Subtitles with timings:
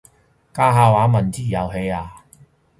[0.51, 2.23] 家下玩文字遊戲呀？